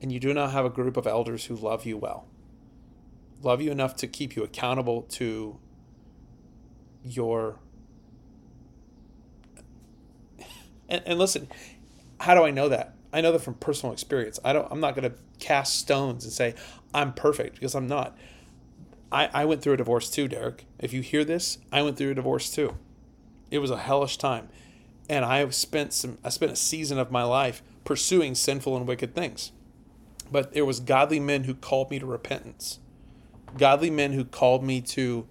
and 0.00 0.10
you 0.10 0.18
do 0.18 0.32
not 0.32 0.52
have 0.52 0.64
a 0.64 0.70
group 0.70 0.96
of 0.96 1.06
elders 1.06 1.46
who 1.46 1.56
love 1.56 1.84
you 1.84 1.96
well, 1.96 2.26
love 3.42 3.60
you 3.60 3.70
enough 3.70 3.96
to 3.96 4.06
keep 4.06 4.34
you 4.34 4.42
accountable 4.42 5.02
to 5.02 5.58
your 7.02 7.58
and, 10.88 11.02
and 11.06 11.18
listen, 11.18 11.48
how 12.20 12.34
do 12.34 12.44
I 12.44 12.50
know 12.50 12.68
that? 12.68 12.94
I 13.12 13.20
know 13.20 13.32
that 13.32 13.40
from 13.42 13.54
personal 13.54 13.92
experience. 13.92 14.40
I 14.44 14.52
don't 14.52 14.66
I'm 14.70 14.80
not 14.80 14.94
gonna 14.94 15.12
cast 15.38 15.78
stones 15.78 16.24
and 16.24 16.32
say 16.32 16.54
I'm 16.92 17.12
perfect 17.12 17.54
because 17.54 17.74
I'm 17.74 17.86
not. 17.86 18.16
I, 19.12 19.28
I 19.32 19.44
went 19.44 19.62
through 19.62 19.74
a 19.74 19.76
divorce 19.76 20.10
too, 20.10 20.26
Derek. 20.26 20.66
If 20.78 20.92
you 20.92 21.00
hear 21.00 21.24
this, 21.24 21.58
I 21.70 21.82
went 21.82 21.96
through 21.96 22.10
a 22.10 22.14
divorce 22.14 22.50
too. 22.50 22.76
It 23.50 23.58
was 23.60 23.70
a 23.70 23.78
hellish 23.78 24.16
time. 24.16 24.48
And 25.08 25.24
I 25.24 25.48
spent 25.50 25.92
some 25.92 26.18
I 26.24 26.30
spent 26.30 26.50
a 26.50 26.56
season 26.56 26.98
of 26.98 27.10
my 27.12 27.22
life 27.22 27.62
pursuing 27.84 28.34
sinful 28.34 28.76
and 28.76 28.86
wicked 28.86 29.14
things. 29.14 29.52
But 30.32 30.52
there 30.52 30.64
was 30.64 30.80
godly 30.80 31.20
men 31.20 31.44
who 31.44 31.54
called 31.54 31.90
me 31.90 31.98
to 32.00 32.06
repentance. 32.06 32.80
Godly 33.56 33.90
men 33.90 34.12
who 34.12 34.24
called 34.24 34.64
me 34.64 34.80
to 34.80 35.26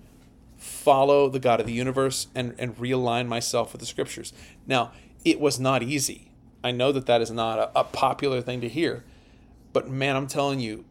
follow 0.55 1.27
the 1.27 1.39
God 1.39 1.60
of 1.60 1.65
the 1.65 1.74
universe 1.74 2.27
and, 2.33 2.55
and 2.57 2.77
realign 2.77 3.27
myself 3.27 3.74
with 3.74 3.81
the 3.81 3.86
scriptures. 3.86 4.31
Now, 4.65 4.93
it 5.25 5.39
was 5.39 5.59
not 5.59 5.83
easy. 5.83 6.31
I 6.63 6.71
know 6.71 6.91
that 6.91 7.05
that 7.07 7.21
is 7.21 7.31
not 7.31 7.59
a, 7.59 7.79
a 7.79 7.83
popular 7.83 8.41
thing 8.41 8.61
to 8.61 8.69
hear. 8.69 9.03
But 9.73 9.89
man, 9.89 10.15
I'm 10.15 10.27
telling 10.27 10.59
you, 10.59 10.85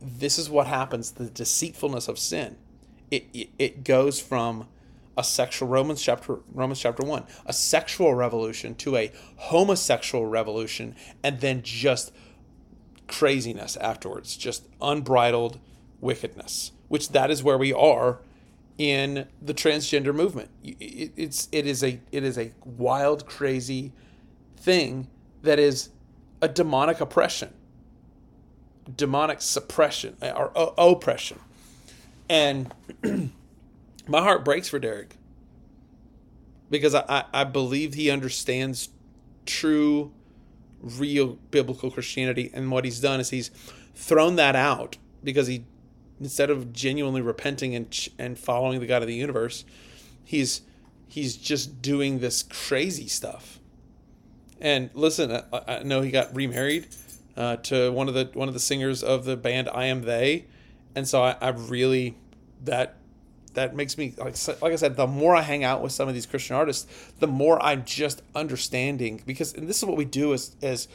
this 0.00 0.38
is 0.38 0.48
what 0.50 0.66
happens 0.66 1.12
the 1.12 1.26
deceitfulness 1.26 2.08
of 2.08 2.18
sin 2.18 2.56
it, 3.10 3.26
it, 3.32 3.50
it 3.58 3.84
goes 3.84 4.20
from 4.20 4.68
a 5.16 5.24
sexual 5.24 5.68
romans 5.68 6.02
chapter 6.02 6.40
romans 6.52 6.80
chapter 6.80 7.02
1 7.02 7.24
a 7.46 7.52
sexual 7.52 8.14
revolution 8.14 8.74
to 8.74 8.96
a 8.96 9.10
homosexual 9.36 10.26
revolution 10.26 10.94
and 11.22 11.40
then 11.40 11.62
just 11.62 12.12
craziness 13.08 13.76
afterwards 13.76 14.36
just 14.36 14.66
unbridled 14.82 15.58
wickedness 16.00 16.72
which 16.88 17.10
that 17.10 17.30
is 17.30 17.42
where 17.42 17.58
we 17.58 17.72
are 17.72 18.20
in 18.78 19.26
the 19.40 19.54
transgender 19.54 20.14
movement 20.14 20.50
it, 20.62 21.12
it's 21.16 21.48
it 21.50 21.66
is 21.66 21.82
a 21.82 21.98
it 22.12 22.22
is 22.22 22.36
a 22.36 22.52
wild 22.64 23.26
crazy 23.26 23.92
thing 24.56 25.08
that 25.42 25.58
is 25.58 25.88
a 26.42 26.48
demonic 26.48 27.00
oppression 27.00 27.52
demonic 28.94 29.40
suppression 29.40 30.16
uh, 30.22 30.30
or 30.30 30.74
oppression. 30.78 31.40
And 32.28 32.72
my 34.08 34.20
heart 34.22 34.44
breaks 34.44 34.68
for 34.68 34.78
Derek 34.78 35.16
because 36.70 36.94
I, 36.94 37.24
I 37.32 37.44
believe 37.44 37.94
he 37.94 38.10
understands 38.10 38.90
true, 39.44 40.12
real 40.80 41.38
biblical 41.50 41.90
Christianity. 41.90 42.50
And 42.52 42.70
what 42.70 42.84
he's 42.84 43.00
done 43.00 43.20
is 43.20 43.30
he's 43.30 43.50
thrown 43.94 44.36
that 44.36 44.56
out 44.56 44.96
because 45.22 45.46
he, 45.46 45.64
instead 46.20 46.50
of 46.50 46.72
genuinely 46.72 47.20
repenting 47.20 47.74
and, 47.74 48.08
and 48.18 48.38
following 48.38 48.80
the 48.80 48.86
God 48.86 49.02
of 49.02 49.08
the 49.08 49.14
universe, 49.14 49.64
he's 50.24 50.62
he's 51.08 51.36
just 51.36 51.80
doing 51.80 52.18
this 52.18 52.42
crazy 52.42 53.08
stuff. 53.08 53.58
And 54.60 54.90
listen, 54.94 55.30
I, 55.30 55.60
I 55.66 55.82
know 55.82 56.00
he 56.00 56.10
got 56.10 56.34
remarried 56.34 56.88
uh, 57.36 57.56
to 57.56 57.92
one 57.92 58.08
of 58.08 58.14
the 58.14 58.30
one 58.34 58.48
of 58.48 58.54
the 58.54 58.60
singers 58.60 59.02
of 59.02 59.24
the 59.24 59.36
band 59.36 59.68
I 59.68 59.86
Am 59.86 60.02
They, 60.02 60.46
and 60.94 61.06
so 61.06 61.22
I, 61.22 61.36
I 61.40 61.48
really 61.50 62.16
that 62.64 62.96
that 63.54 63.74
makes 63.74 63.98
me 63.98 64.14
like 64.16 64.36
like 64.62 64.72
I 64.72 64.76
said, 64.76 64.96
the 64.96 65.06
more 65.06 65.34
I 65.34 65.42
hang 65.42 65.64
out 65.64 65.82
with 65.82 65.92
some 65.92 66.08
of 66.08 66.14
these 66.14 66.26
Christian 66.26 66.56
artists, 66.56 66.86
the 67.18 67.26
more 67.26 67.62
I'm 67.62 67.84
just 67.84 68.22
understanding 68.34 69.22
because 69.26 69.52
and 69.54 69.68
this 69.68 69.78
is 69.78 69.84
what 69.84 69.96
we 69.96 70.04
do 70.04 70.32
as 70.32 70.56
as 70.62 70.88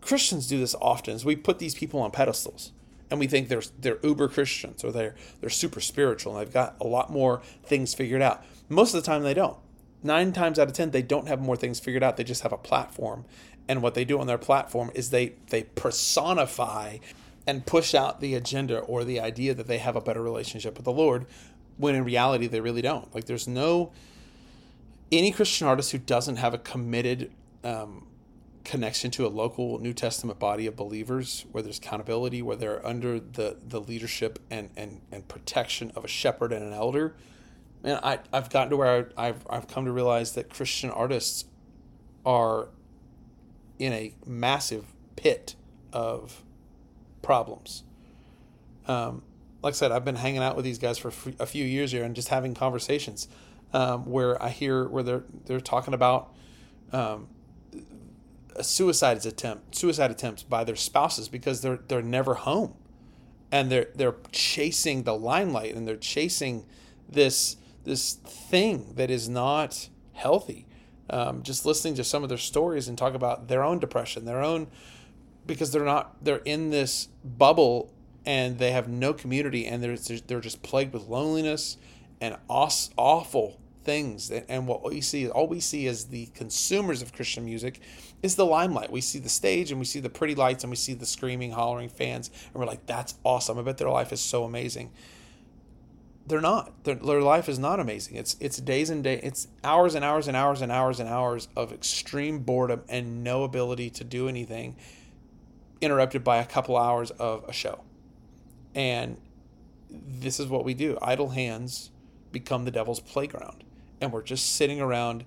Christians 0.00 0.46
do 0.46 0.58
this 0.58 0.74
often 0.80 1.14
is 1.14 1.24
we 1.24 1.36
put 1.36 1.58
these 1.58 1.74
people 1.74 2.00
on 2.00 2.10
pedestals 2.10 2.72
and 3.10 3.18
we 3.20 3.26
think 3.26 3.48
they're 3.48 3.62
they're 3.78 3.98
uber 4.02 4.28
Christians 4.28 4.84
or 4.84 4.92
they're 4.92 5.14
they're 5.40 5.50
super 5.50 5.80
spiritual 5.80 6.36
and 6.36 6.46
they've 6.46 6.52
got 6.52 6.76
a 6.80 6.86
lot 6.86 7.10
more 7.10 7.42
things 7.64 7.94
figured 7.94 8.22
out. 8.22 8.44
Most 8.68 8.94
of 8.94 9.02
the 9.02 9.06
time 9.06 9.22
they 9.22 9.34
don't. 9.34 9.56
Nine 10.00 10.32
times 10.32 10.60
out 10.60 10.68
of 10.68 10.74
ten, 10.74 10.92
they 10.92 11.02
don't 11.02 11.26
have 11.26 11.40
more 11.40 11.56
things 11.56 11.80
figured 11.80 12.04
out. 12.04 12.16
They 12.16 12.24
just 12.24 12.42
have 12.42 12.52
a 12.52 12.58
platform 12.58 13.24
and 13.68 13.82
what 13.82 13.94
they 13.94 14.04
do 14.04 14.18
on 14.18 14.26
their 14.26 14.38
platform 14.38 14.90
is 14.94 15.10
they 15.10 15.34
they 15.50 15.64
personify 15.64 16.98
and 17.46 17.64
push 17.66 17.94
out 17.94 18.20
the 18.20 18.34
agenda 18.34 18.78
or 18.78 19.04
the 19.04 19.20
idea 19.20 19.54
that 19.54 19.66
they 19.66 19.78
have 19.78 19.94
a 19.94 20.00
better 20.00 20.22
relationship 20.22 20.76
with 20.76 20.84
the 20.84 20.92
Lord 20.92 21.26
when 21.76 21.94
in 21.94 22.04
reality 22.04 22.46
they 22.46 22.60
really 22.60 22.82
don't. 22.82 23.14
Like 23.14 23.26
there's 23.26 23.46
no 23.46 23.92
any 25.12 25.30
Christian 25.30 25.66
artist 25.66 25.92
who 25.92 25.98
doesn't 25.98 26.36
have 26.36 26.54
a 26.54 26.58
committed 26.58 27.30
um, 27.62 28.06
connection 28.68 29.10
to 29.10 29.26
a 29.26 29.28
local 29.28 29.78
New 29.78 29.94
Testament 29.94 30.38
body 30.38 30.66
of 30.66 30.76
believers 30.76 31.46
where 31.52 31.62
there's 31.62 31.78
accountability, 31.78 32.42
where 32.42 32.54
they're 32.54 32.86
under 32.86 33.18
the, 33.18 33.56
the 33.66 33.80
leadership 33.80 34.38
and, 34.50 34.68
and, 34.76 35.00
and 35.10 35.26
protection 35.26 35.90
of 35.96 36.04
a 36.04 36.08
shepherd 36.08 36.52
and 36.52 36.62
an 36.62 36.74
elder. 36.74 37.14
Man, 37.82 37.98
I, 38.02 38.18
I've 38.30 38.50
gotten 38.50 38.68
to 38.70 38.76
where 38.76 39.10
I've, 39.16 39.46
I've 39.48 39.68
come 39.68 39.86
to 39.86 39.92
realize 39.92 40.32
that 40.32 40.50
Christian 40.50 40.90
artists 40.90 41.46
are 42.26 42.68
in 43.78 43.94
a 43.94 44.12
massive 44.26 44.84
pit 45.16 45.54
of 45.90 46.42
problems. 47.22 47.84
Um, 48.86 49.22
like 49.62 49.72
I 49.72 49.76
said, 49.76 49.92
I've 49.92 50.04
been 50.04 50.16
hanging 50.16 50.42
out 50.42 50.56
with 50.56 50.66
these 50.66 50.78
guys 50.78 50.98
for 50.98 51.08
a 51.38 51.46
few 51.46 51.64
years 51.64 51.92
here 51.92 52.04
and 52.04 52.14
just 52.14 52.28
having 52.28 52.54
conversations 52.54 53.28
um, 53.72 54.04
where 54.04 54.40
I 54.42 54.50
hear 54.50 54.86
where 54.88 55.02
they're 55.02 55.24
they're 55.46 55.60
talking 55.60 55.94
about 55.94 56.34
um, 56.92 57.28
a 58.58 58.64
suicide 58.64 59.24
attempt, 59.24 59.74
suicide 59.74 60.10
attempts 60.10 60.42
by 60.42 60.64
their 60.64 60.76
spouses 60.76 61.28
because 61.28 61.62
they're 61.62 61.80
they're 61.88 62.02
never 62.02 62.34
home, 62.34 62.74
and 63.50 63.70
they're 63.70 63.88
they're 63.94 64.16
chasing 64.32 65.04
the 65.04 65.14
limelight 65.14 65.74
and 65.74 65.86
they're 65.86 65.96
chasing 65.96 66.66
this 67.08 67.56
this 67.84 68.14
thing 68.14 68.92
that 68.96 69.10
is 69.10 69.28
not 69.28 69.88
healthy. 70.12 70.66
Um, 71.10 71.42
just 71.42 71.64
listening 71.64 71.94
to 71.94 72.04
some 72.04 72.22
of 72.22 72.28
their 72.28 72.36
stories 72.36 72.86
and 72.86 72.98
talk 72.98 73.14
about 73.14 73.48
their 73.48 73.64
own 73.64 73.78
depression, 73.78 74.26
their 74.26 74.42
own 74.42 74.66
because 75.46 75.72
they're 75.72 75.84
not 75.84 76.22
they're 76.22 76.42
in 76.44 76.70
this 76.70 77.08
bubble 77.24 77.92
and 78.26 78.58
they 78.58 78.72
have 78.72 78.88
no 78.88 79.14
community 79.14 79.66
and 79.66 79.82
they're 79.82 79.96
they're 80.26 80.40
just 80.40 80.62
plagued 80.62 80.92
with 80.92 81.04
loneliness 81.04 81.78
and 82.20 82.36
awful 82.48 83.57
things. 83.84 84.30
And 84.30 84.66
what 84.66 84.82
we 84.84 85.00
see, 85.00 85.28
all 85.28 85.48
we 85.48 85.60
see 85.60 85.86
as 85.86 86.06
the 86.06 86.26
consumers 86.26 87.02
of 87.02 87.12
Christian 87.12 87.44
music 87.44 87.80
is 88.22 88.36
the 88.36 88.46
limelight. 88.46 88.90
We 88.90 89.00
see 89.00 89.18
the 89.18 89.28
stage 89.28 89.70
and 89.70 89.78
we 89.78 89.86
see 89.86 90.00
the 90.00 90.10
pretty 90.10 90.34
lights 90.34 90.64
and 90.64 90.70
we 90.70 90.76
see 90.76 90.94
the 90.94 91.06
screaming, 91.06 91.52
hollering 91.52 91.88
fans. 91.88 92.30
And 92.46 92.54
we're 92.54 92.66
like, 92.66 92.86
that's 92.86 93.14
awesome. 93.24 93.58
I 93.58 93.62
bet 93.62 93.78
their 93.78 93.90
life 93.90 94.12
is 94.12 94.20
so 94.20 94.44
amazing. 94.44 94.90
They're 96.26 96.42
not. 96.42 96.84
Their, 96.84 96.96
their 96.96 97.22
life 97.22 97.48
is 97.48 97.58
not 97.58 97.80
amazing. 97.80 98.16
It's 98.16 98.36
it's 98.38 98.58
days 98.58 98.90
and 98.90 99.02
days. 99.02 99.20
It's 99.22 99.48
hours 99.64 99.94
and 99.94 100.04
hours 100.04 100.28
and 100.28 100.36
hours 100.36 100.60
and 100.60 100.70
hours 100.70 101.00
and 101.00 101.08
hours 101.08 101.48
of 101.56 101.72
extreme 101.72 102.40
boredom 102.40 102.82
and 102.88 103.24
no 103.24 103.44
ability 103.44 103.88
to 103.90 104.04
do 104.04 104.28
anything, 104.28 104.76
interrupted 105.80 106.24
by 106.24 106.36
a 106.36 106.44
couple 106.44 106.76
hours 106.76 107.10
of 107.12 107.44
a 107.48 107.52
show. 107.54 107.80
And 108.74 109.18
this 109.88 110.38
is 110.38 110.48
what 110.48 110.66
we 110.66 110.74
do. 110.74 110.98
Idle 111.00 111.30
hands 111.30 111.90
become 112.30 112.66
the 112.66 112.70
devil's 112.70 113.00
playground 113.00 113.64
and 114.00 114.12
we're 114.12 114.22
just 114.22 114.56
sitting 114.56 114.80
around 114.80 115.24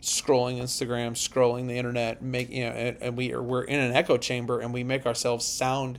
scrolling 0.00 0.60
Instagram, 0.60 1.12
scrolling 1.12 1.66
the 1.66 1.76
internet, 1.76 2.22
make 2.22 2.50
you 2.50 2.64
know, 2.64 2.70
and, 2.70 2.96
and 3.00 3.16
we 3.16 3.32
are 3.32 3.42
we're 3.42 3.62
in 3.62 3.78
an 3.78 3.92
echo 3.92 4.16
chamber, 4.16 4.60
and 4.60 4.72
we 4.72 4.84
make 4.84 5.06
ourselves 5.06 5.44
sound 5.44 5.98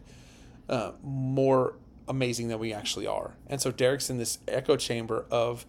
uh, 0.70 0.92
more 1.04 1.76
amazing 2.08 2.48
than 2.48 2.60
we 2.60 2.74
actually 2.74 3.08
are. 3.08 3.34
And 3.48 3.62
so 3.62 3.72
Derek's 3.72 4.10
in 4.10 4.18
this 4.18 4.40
echo 4.48 4.78
chamber 4.78 5.26
of 5.30 5.66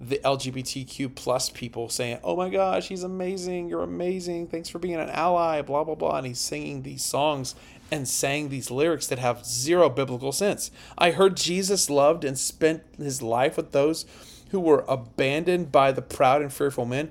the 0.00 0.18
LGBTQ 0.24 1.14
plus 1.14 1.50
people 1.50 1.88
saying, 1.88 2.20
"Oh 2.22 2.36
my 2.36 2.48
gosh, 2.48 2.88
he's 2.88 3.02
amazing! 3.02 3.68
You're 3.68 3.82
amazing! 3.82 4.48
Thanks 4.48 4.68
for 4.68 4.78
being 4.78 4.94
an 4.94 5.10
ally!" 5.10 5.62
Blah 5.62 5.84
blah 5.84 5.94
blah, 5.94 6.18
and 6.18 6.26
he's 6.26 6.40
singing 6.40 6.82
these 6.82 7.04
songs 7.04 7.54
and 7.90 8.06
saying 8.06 8.48
these 8.48 8.70
lyrics 8.70 9.08
that 9.08 9.18
have 9.18 9.44
zero 9.44 9.90
biblical 9.90 10.32
sense. 10.32 10.70
I 10.96 11.10
heard 11.10 11.36
Jesus 11.36 11.90
loved 11.90 12.24
and 12.24 12.38
spent 12.38 12.82
his 12.96 13.20
life 13.20 13.56
with 13.56 13.72
those 13.72 14.06
who 14.50 14.60
were 14.60 14.84
abandoned 14.88 15.72
by 15.72 15.92
the 15.92 16.02
proud 16.02 16.42
and 16.42 16.52
fearful 16.52 16.84
men. 16.84 17.10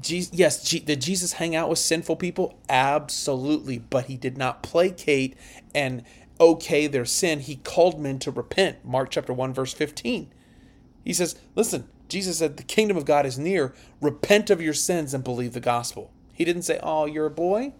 Jesus, 0.00 0.32
yes, 0.34 0.70
did 0.70 1.00
Jesus 1.00 1.34
hang 1.34 1.54
out 1.54 1.68
with 1.68 1.78
sinful 1.78 2.16
people? 2.16 2.58
Absolutely, 2.68 3.78
but 3.78 4.06
he 4.06 4.16
did 4.16 4.36
not 4.36 4.62
placate 4.62 5.36
and 5.74 6.02
okay 6.38 6.86
their 6.86 7.04
sin. 7.04 7.40
He 7.40 7.56
called 7.56 8.00
men 8.00 8.18
to 8.20 8.30
repent. 8.30 8.84
Mark 8.84 9.10
chapter 9.10 9.32
1 9.32 9.54
verse 9.54 9.72
15. 9.72 10.32
He 11.04 11.12
says, 11.12 11.36
"Listen, 11.54 11.88
Jesus 12.08 12.38
said 12.38 12.56
the 12.56 12.62
kingdom 12.62 12.96
of 12.96 13.04
God 13.04 13.26
is 13.26 13.38
near. 13.38 13.74
Repent 14.00 14.50
of 14.50 14.60
your 14.60 14.74
sins 14.74 15.14
and 15.14 15.24
believe 15.24 15.52
the 15.52 15.60
gospel." 15.60 16.10
He 16.32 16.44
didn't 16.44 16.62
say, 16.62 16.78
"Oh, 16.82 17.06
you're 17.06 17.26
a 17.26 17.30
boy, 17.30 17.72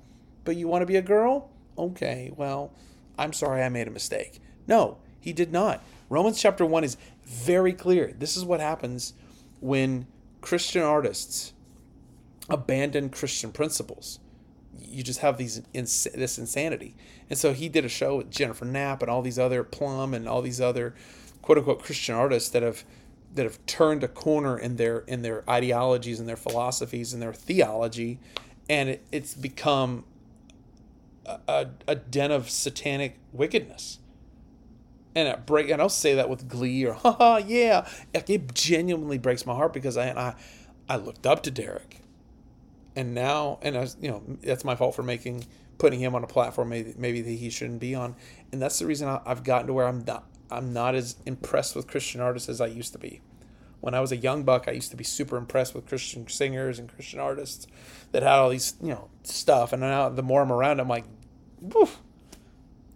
but 0.45 0.57
you 0.57 0.69
want 0.69 0.83
to 0.83 0.87
be 0.87 0.97
a 0.97 1.03
girl?" 1.03 1.51
Okay, 1.77 2.33
well, 2.35 2.73
I'm 3.19 3.33
sorry 3.33 3.63
I 3.63 3.69
made 3.69 3.89
a 3.89 3.91
mistake. 3.91 4.41
No, 4.67 4.99
he 5.21 5.33
did 5.33 5.53
not. 5.53 5.83
Romans 6.09 6.41
chapter 6.41 6.65
1 6.65 6.85
is 6.85 6.97
very 7.27 7.73
clear. 7.73 8.15
This 8.17 8.37
is 8.37 8.45
what 8.45 8.61
happens 8.61 9.15
when 9.61 10.07
Christian 10.41 10.83
artists 10.83 11.53
abandon 12.49 13.11
Christian 13.11 13.51
principles. 13.51 14.21
You 14.79 15.03
just 15.03 15.21
have 15.21 15.37
these 15.37 15.63
ins- 15.73 16.07
this 16.15 16.39
insanity. 16.39 16.95
And 17.29 17.39
so 17.39 17.53
he 17.53 17.69
did 17.69 17.85
a 17.85 17.89
show 17.89 18.19
with 18.19 18.31
Jennifer 18.31 18.65
Knapp 18.65 19.03
and 19.03 19.11
all 19.11 19.23
these 19.23 19.39
other 19.39 19.65
Plumb 19.65 20.15
and 20.15 20.29
all 20.29 20.43
these 20.43 20.61
other 20.61 20.95
quote 21.43 21.59
unquote 21.59 21.83
Christian 21.83 22.15
artists 22.15 22.49
that 22.51 22.63
have 22.63 22.85
that 23.35 23.45
have 23.45 23.65
turned 23.67 24.03
a 24.03 24.09
corner 24.09 24.57
in 24.57 24.77
their 24.77 24.99
in 25.01 25.23
their 25.23 25.49
ideologies 25.51 26.21
and 26.21 26.29
their 26.29 26.37
philosophies 26.37 27.13
and 27.13 27.21
their 27.21 27.35
theology, 27.35 28.19
and 28.69 28.89
it, 28.89 29.07
it's 29.11 29.35
become 29.35 30.05
a, 31.25 31.39
a, 31.49 31.67
a 31.89 31.95
den 31.97 32.31
of 32.31 32.49
satanic 32.49 33.19
wickedness 33.33 33.99
and 35.17 35.29
it 35.29 35.47
break 35.47 35.71
and 35.71 35.81
I'll 35.81 35.89
say 35.89 36.15
that 36.15 36.29
with 36.29 36.47
glee 36.47 36.85
or 36.85 36.93
haha 36.93 37.39
yeah. 37.39 37.89
Like 38.15 38.29
it 38.29 38.55
genuinely 38.55 39.19
breaks 39.19 39.47
my 39.47 39.55
heart 39.55 39.73
because 39.73 39.97
I 39.97 40.11
I 40.11 40.35
I 40.89 40.97
looked 40.97 41.27
up 41.27 41.43
to 41.45 41.51
Derek. 41.51 42.03
And 42.95 43.15
now 43.15 43.59
and 43.63 43.77
I 43.77 43.89
you 43.99 44.11
know 44.11 44.23
that's 44.43 44.63
my 44.63 44.77
fault 44.77 44.95
for 44.95 45.03
making 45.03 45.47
putting 45.79 46.01
him 46.01 46.15
on 46.15 46.23
a 46.23 46.27
platform 46.27 46.69
maybe 46.69 46.95
maybe 46.99 47.23
that 47.23 47.31
he 47.31 47.49
shouldn't 47.49 47.81
be 47.81 47.95
on. 47.95 48.15
And 48.53 48.61
that's 48.61 48.79
the 48.79 48.87
reason 48.87 49.09
I, 49.09 49.21
I've 49.25 49.43
gotten 49.43 49.69
to 49.69 49.73
where 49.73 49.89
I'm 49.89 50.05
not 50.05 50.29
I'm 50.51 50.75
not 50.75 50.95
as 50.95 51.17
impressed 51.25 51.75
with 51.75 51.89
Christian 51.89 52.21
artists 52.21 52.49
as 52.51 52.61
I 52.61 52.67
used 52.67 52.93
to 52.93 52.99
be. 52.99 53.23
When 53.81 53.95
I 53.95 54.01
was 54.01 54.13
a 54.13 54.17
young 54.17 54.43
buck 54.43 54.69
I 54.69 54.73
used 54.73 54.91
to 54.91 54.99
be 54.99 55.05
super 55.05 55.39
impressed 55.39 55.75
with 55.75 55.87
Christian 55.87 56.29
singers 56.29 56.79
and 56.79 56.93
Christian 56.93 57.21
artists 57.21 57.67
that 58.13 58.23
had 58.23 58.33
all 58.33 58.51
these 58.51 58.75
you 58.83 58.91
know 58.91 59.09
stuff. 59.23 59.73
And 59.73 59.81
now 59.81 60.11
the 60.11 60.23
more 60.23 60.43
I'm 60.43 60.53
around 60.53 60.79
I'm 60.79 60.89
like 60.89 61.07
woof 61.63 62.01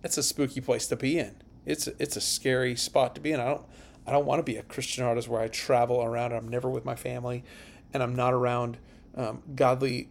it's 0.05 0.19
a 0.19 0.23
spooky 0.23 0.61
place 0.61 0.87
to 0.89 0.97
be 0.97 1.19
in 1.19 1.35
it's 1.67 1.87
it's 1.99 2.17
a 2.17 2.21
scary 2.21 2.77
spot 2.77 3.15
to 3.15 3.21
be 3.21 3.33
in. 3.33 3.41
I 3.41 3.47
don't 3.47 3.63
I 4.07 4.13
don't 4.13 4.27
want 4.27 4.41
to 4.41 4.43
be 4.43 4.57
a 4.57 4.63
Christian 4.63 5.05
artist 5.05 5.29
where 5.29 5.41
I 5.41 5.49
travel 5.49 6.03
around. 6.03 6.33
and 6.33 6.45
I'm 6.45 6.49
never 6.49 6.69
with 6.69 6.85
my 6.85 6.97
family, 6.97 7.45
and 7.93 8.03
I'm 8.03 8.15
not 8.15 8.33
around 8.33 8.79
um, 9.15 9.43
godly, 9.55 10.09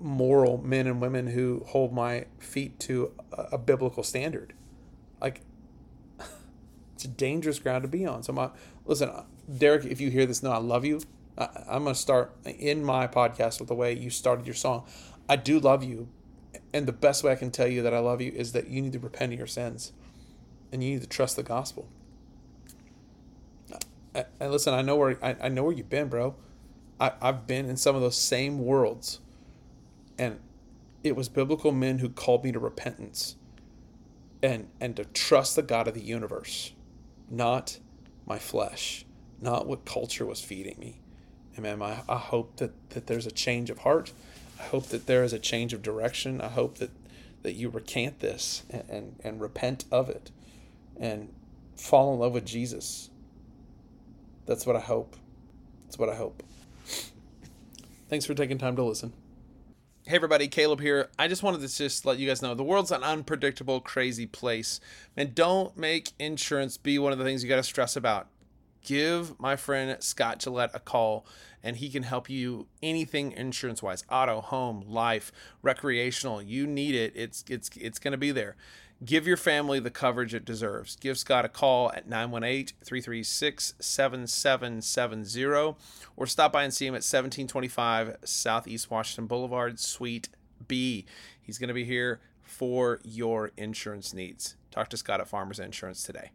moral 0.00 0.58
men 0.58 0.86
and 0.86 1.00
women 1.00 1.28
who 1.28 1.62
hold 1.68 1.92
my 1.92 2.26
feet 2.38 2.78
to 2.80 3.12
a, 3.32 3.42
a 3.52 3.58
biblical 3.58 4.02
standard. 4.02 4.52
Like 5.20 5.40
it's 6.94 7.04
a 7.04 7.08
dangerous 7.08 7.58
ground 7.58 7.82
to 7.82 7.88
be 7.88 8.06
on. 8.06 8.22
So 8.22 8.32
my 8.32 8.50
listen, 8.84 9.10
Derek, 9.58 9.84
if 9.84 10.00
you 10.00 10.10
hear 10.10 10.26
this, 10.26 10.42
no, 10.42 10.50
I 10.50 10.58
love 10.58 10.84
you. 10.84 11.00
I, 11.36 11.48
I'm 11.68 11.84
gonna 11.84 11.94
start 11.94 12.34
in 12.44 12.84
my 12.84 13.06
podcast 13.06 13.58
with 13.58 13.68
the 13.68 13.74
way 13.74 13.92
you 13.92 14.10
started 14.10 14.46
your 14.46 14.54
song. 14.54 14.84
I 15.28 15.36
do 15.36 15.58
love 15.58 15.82
you, 15.82 16.08
and 16.72 16.86
the 16.86 16.92
best 16.92 17.24
way 17.24 17.32
I 17.32 17.36
can 17.36 17.50
tell 17.50 17.66
you 17.66 17.82
that 17.82 17.94
I 17.94 17.98
love 17.98 18.20
you 18.20 18.30
is 18.32 18.52
that 18.52 18.68
you 18.68 18.80
need 18.80 18.92
to 18.92 18.98
repent 19.00 19.32
of 19.32 19.38
your 19.38 19.48
sins 19.48 19.92
and 20.74 20.82
you 20.82 20.90
need 20.90 21.00
to 21.02 21.06
trust 21.06 21.36
the 21.36 21.42
gospel. 21.44 21.88
Uh, 23.72 23.78
uh, 24.14 24.22
and 24.40 24.50
listen, 24.50 24.74
I 24.74 24.82
know 24.82 24.96
where 24.96 25.16
I, 25.22 25.36
I 25.40 25.48
know 25.48 25.62
where 25.62 25.72
you've 25.72 25.88
been, 25.88 26.08
bro. 26.08 26.34
I, 27.00 27.12
I've 27.22 27.46
been 27.46 27.66
in 27.66 27.76
some 27.76 27.94
of 27.94 28.02
those 28.02 28.18
same 28.18 28.58
worlds. 28.58 29.20
And 30.18 30.40
it 31.04 31.16
was 31.16 31.28
biblical 31.28 31.70
men 31.70 31.98
who 31.98 32.08
called 32.08 32.44
me 32.44 32.52
to 32.52 32.58
repentance 32.58 33.36
and 34.42 34.68
and 34.80 34.96
to 34.96 35.04
trust 35.04 35.56
the 35.56 35.62
God 35.62 35.86
of 35.88 35.94
the 35.94 36.02
universe, 36.02 36.72
not 37.30 37.78
my 38.26 38.38
flesh, 38.38 39.06
not 39.40 39.66
what 39.66 39.84
culture 39.84 40.26
was 40.26 40.40
feeding 40.40 40.78
me. 40.78 41.00
Amen. 41.56 41.80
I, 41.82 42.02
I 42.08 42.16
hope 42.16 42.56
that, 42.56 42.72
that 42.90 43.06
there's 43.06 43.26
a 43.26 43.30
change 43.30 43.70
of 43.70 43.78
heart. 43.78 44.12
I 44.58 44.64
hope 44.64 44.88
that 44.88 45.06
there 45.06 45.22
is 45.22 45.32
a 45.32 45.38
change 45.38 45.72
of 45.72 45.82
direction. 45.82 46.40
I 46.40 46.48
hope 46.48 46.78
that, 46.78 46.90
that 47.42 47.52
you 47.52 47.68
recant 47.68 48.18
this 48.18 48.64
and, 48.70 48.84
and, 48.88 49.16
and 49.22 49.40
repent 49.40 49.84
of 49.92 50.08
it 50.08 50.32
and 50.98 51.32
fall 51.76 52.14
in 52.14 52.20
love 52.20 52.32
with 52.32 52.44
Jesus. 52.44 53.10
That's 54.46 54.66
what 54.66 54.76
I 54.76 54.80
hope. 54.80 55.16
That's 55.84 55.98
what 55.98 56.08
I 56.08 56.14
hope. 56.14 56.42
Thanks 58.08 58.26
for 58.26 58.34
taking 58.34 58.58
time 58.58 58.76
to 58.76 58.82
listen. 58.82 59.12
Hey 60.06 60.16
everybody, 60.16 60.48
Caleb 60.48 60.80
here. 60.80 61.08
I 61.18 61.28
just 61.28 61.42
wanted 61.42 61.62
to 61.62 61.74
just 61.74 62.04
let 62.04 62.18
you 62.18 62.28
guys 62.28 62.42
know 62.42 62.54
the 62.54 62.62
world's 62.62 62.90
an 62.90 63.02
unpredictable, 63.02 63.80
crazy 63.80 64.26
place. 64.26 64.78
And 65.16 65.34
don't 65.34 65.76
make 65.78 66.12
insurance 66.18 66.76
be 66.76 66.98
one 66.98 67.12
of 67.12 67.18
the 67.18 67.24
things 67.24 67.42
you 67.42 67.48
got 67.48 67.56
to 67.56 67.62
stress 67.62 67.96
about. 67.96 68.28
Give 68.82 69.38
my 69.40 69.56
friend 69.56 69.96
Scott 70.00 70.40
Gillette 70.40 70.72
a 70.74 70.78
call 70.78 71.24
and 71.62 71.78
he 71.78 71.88
can 71.88 72.02
help 72.02 72.28
you 72.28 72.66
anything 72.82 73.32
insurance 73.32 73.82
wise 73.82 74.04
auto, 74.10 74.42
home, 74.42 74.84
life, 74.86 75.32
recreational. 75.62 76.42
You 76.42 76.66
need 76.66 76.94
it. 76.94 77.14
It's 77.16 77.42
it's 77.48 77.70
it's 77.74 77.98
going 77.98 78.12
to 78.12 78.18
be 78.18 78.30
there. 78.30 78.56
Give 79.04 79.26
your 79.26 79.36
family 79.36 79.80
the 79.80 79.90
coverage 79.90 80.34
it 80.34 80.44
deserves. 80.44 80.96
Give 80.96 81.18
Scott 81.18 81.44
a 81.44 81.48
call 81.48 81.90
at 81.92 82.08
918 82.08 82.76
336 82.84 83.74
7770 83.78 85.76
or 86.16 86.26
stop 86.26 86.52
by 86.52 86.62
and 86.62 86.72
see 86.72 86.86
him 86.86 86.94
at 86.94 87.02
1725 87.02 88.18
Southeast 88.24 88.90
Washington 88.90 89.26
Boulevard, 89.26 89.80
Suite 89.80 90.28
B. 90.68 91.04
He's 91.42 91.58
going 91.58 91.68
to 91.68 91.74
be 91.74 91.84
here 91.84 92.20
for 92.42 93.00
your 93.02 93.50
insurance 93.56 94.14
needs. 94.14 94.56
Talk 94.70 94.88
to 94.90 94.96
Scott 94.96 95.20
at 95.20 95.28
Farmers 95.28 95.58
Insurance 95.58 96.02
today. 96.02 96.30